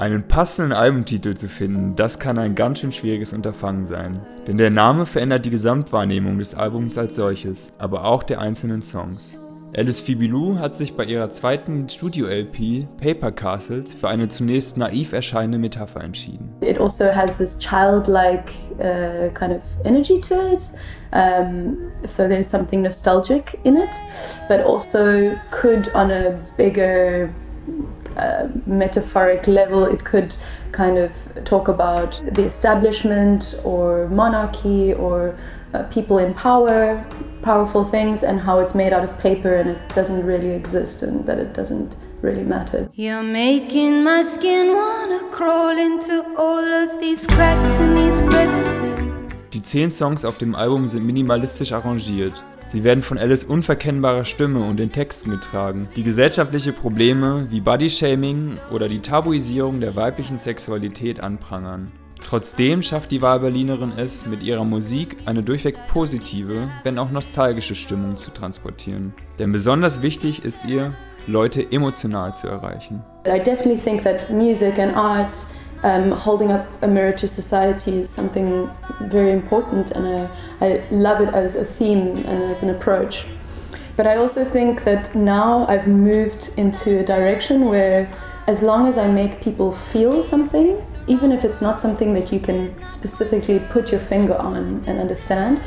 [0.00, 4.20] Einen passenden Albumtitel zu finden, das kann ein ganz schön schwieriges Unterfangen sein.
[4.46, 9.38] Denn der Name verändert die Gesamtwahrnehmung des Albums als solches, aber auch der einzelnen Songs.
[9.76, 15.58] Alice Fibilou hat sich bei ihrer zweiten Studio-LP Paper Castles für eine zunächst naiv erscheinende
[15.58, 16.50] Metapher entschieden.
[16.60, 20.72] It also has this childlike uh, kind of energy to it.
[21.12, 23.94] Um, so there's something nostalgic in it,
[24.48, 27.28] but also could on a bigger
[28.66, 30.36] metaphoric level, it could
[30.72, 31.12] kind of
[31.44, 35.36] talk about the establishment or monarchy or
[35.74, 37.04] uh, people in power,
[37.42, 41.26] powerful things, and how it's made out of paper and it doesn't really exist and
[41.26, 42.88] that it doesn't really matter.
[42.94, 49.09] You're making my skin wanna crawl into all of these cracks and these crevices.
[49.52, 52.44] Die zehn Songs auf dem Album sind minimalistisch arrangiert.
[52.68, 58.58] Sie werden von Alice unverkennbarer Stimme und den Texten getragen, die gesellschaftliche Probleme wie Bodyshaming
[58.70, 61.90] oder die Tabuisierung der weiblichen Sexualität anprangern.
[62.24, 68.16] Trotzdem schafft die Wahlberlinerin es, mit ihrer Musik eine durchweg positive, wenn auch nostalgische Stimmung
[68.16, 69.12] zu transportieren.
[69.40, 70.94] Denn besonders wichtig ist ihr,
[71.26, 73.02] Leute emotional zu erreichen.
[73.26, 75.34] I definitely think that music and art
[75.82, 78.70] um, holding up a mirror to society is something
[79.02, 80.30] very important, and I,
[80.66, 83.26] I love it as a theme and as an approach.
[83.96, 88.10] But I also think that now I've moved into a direction where,
[88.46, 92.40] as long as I make people feel something, even if it's not something that you
[92.40, 95.60] can specifically put your finger on and understand,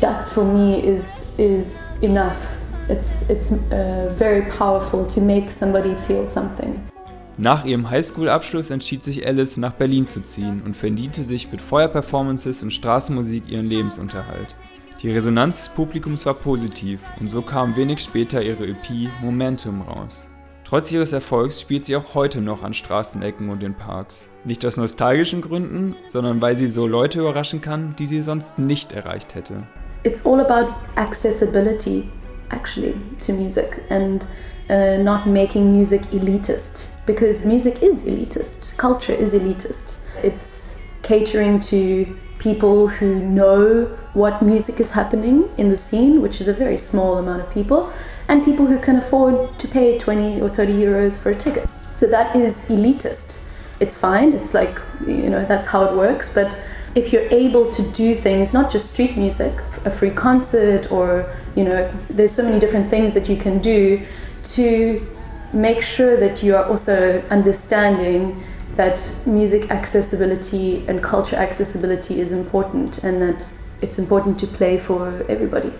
[0.00, 2.56] that for me is is enough.
[2.88, 6.91] It's it's uh, very powerful to make somebody feel something.
[7.38, 12.62] Nach ihrem Highschool-Abschluss entschied sich Alice, nach Berlin zu ziehen und verdiente sich mit Feuerperformances
[12.62, 14.54] und Straßenmusik ihren Lebensunterhalt.
[15.00, 20.28] Die Resonanz des Publikums war positiv und so kam wenig später ihre EP Momentum raus.
[20.62, 24.28] Trotz ihres Erfolgs spielt sie auch heute noch an Straßenecken und in Parks.
[24.44, 28.92] Nicht aus nostalgischen Gründen, sondern weil sie so Leute überraschen kann, die sie sonst nicht
[28.92, 29.62] erreicht hätte.
[30.04, 32.04] It's all about accessibility,
[32.50, 34.26] actually, to music and
[34.68, 36.88] uh, not making music elitist.
[37.06, 39.96] Because music is elitist, culture is elitist.
[40.22, 46.48] It's catering to people who know what music is happening in the scene, which is
[46.48, 47.92] a very small amount of people,
[48.28, 51.68] and people who can afford to pay 20 or 30 euros for a ticket.
[51.94, 53.40] So that is elitist.
[53.80, 56.52] It's fine, it's like, you know, that's how it works, but
[56.94, 59.52] if you're able to do things, not just street music,
[59.84, 64.04] a free concert, or, you know, there's so many different things that you can do
[64.42, 65.06] to
[65.52, 68.42] make sure that you are also understanding
[68.72, 73.48] that music accessibility and culture accessibility is important and that
[73.82, 75.72] it's important to play for everybody.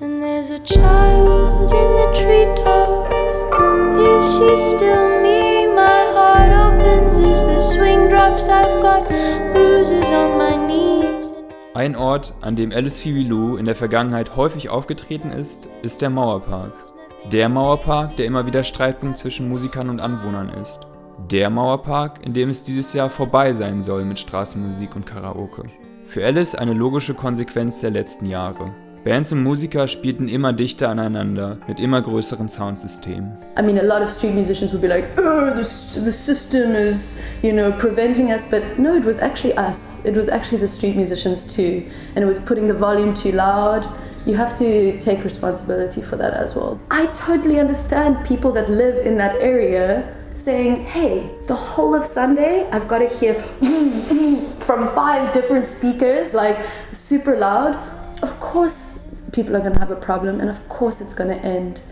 [0.00, 3.36] And there's a child in the treetops.
[3.98, 5.66] Is she still me?
[5.68, 8.11] My heart opens as the swing
[11.74, 16.72] Ein Ort, an dem Alice Fibilou in der Vergangenheit häufig aufgetreten ist, ist der Mauerpark.
[17.30, 20.80] Der Mauerpark, der immer wieder Streitpunkt zwischen Musikern und Anwohnern ist.
[21.30, 25.64] Der Mauerpark, in dem es dieses Jahr vorbei sein soll mit Straßenmusik und Karaoke.
[26.06, 28.74] Für Alice eine logische Konsequenz der letzten Jahre.
[29.04, 33.32] Bands und Musiker spielten immer dichter aneinander mit immer größeren Soundsystemen.
[33.58, 35.64] I mean, a lot of street musicians would be like, oh, the,
[36.04, 38.46] the system is, you know, preventing us.
[38.48, 40.00] But no, it was actually us.
[40.04, 41.84] It was actually the street musicians too.
[42.14, 43.88] And it was putting the volume too loud.
[44.24, 46.78] You have to take responsibility for that as well.
[46.92, 52.68] I totally understand people that live in that area saying, hey, the whole of Sunday,
[52.70, 53.34] I've got to hear
[54.60, 57.76] from five different speakers, like super loud.
[58.22, 59.00] Of course,
[59.32, 61.82] people are to have a problem, and of course, it's to end.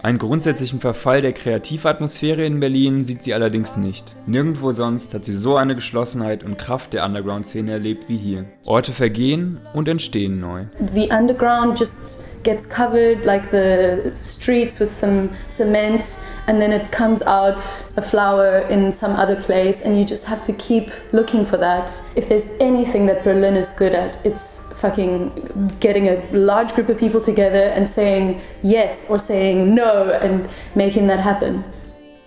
[0.00, 4.14] Einen grundsätzlichen Verfall der Kreativatmosphäre in Berlin sieht sie allerdings nicht.
[4.26, 8.44] Nirgendwo sonst hat sie so eine Geschlossenheit und Kraft der Underground-Szene erlebt wie hier.
[8.64, 10.66] Orte vergehen und entstehen neu.
[10.94, 17.20] The underground just gets covered like the streets with some cement and then it comes
[17.22, 17.60] out
[17.98, 22.02] a flower in some other place and you just have to keep looking for that.
[22.16, 25.30] If there's anything that Berlin is good at, it's fucking
[25.78, 29.92] getting a large group of people together and saying yes or saying no
[30.22, 31.64] and making that happen.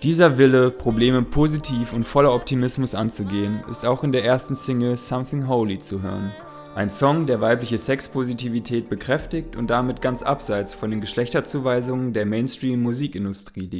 [0.04, 5.48] Dieser Wille, Probleme positiv und voller Optimismus anzugehen, ist auch in der ersten Single Something
[5.48, 6.30] Holy zu hören.
[6.74, 13.66] Ein Song, der weibliche Sexpositivität bekräftigt und damit ganz abseits von den Geschlechterzuweisungen der Mainstream-Musikindustrie
[13.66, 13.72] liegt.